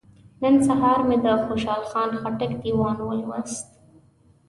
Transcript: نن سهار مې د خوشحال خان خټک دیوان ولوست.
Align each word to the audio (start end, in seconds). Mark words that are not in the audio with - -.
نن 0.41 0.55
سهار 0.67 0.99
مې 1.07 1.17
د 1.25 1.27
خوشحال 1.45 1.81
خان 1.91 2.09
خټک 2.21 2.51
دیوان 2.63 2.97
ولوست. 3.03 3.67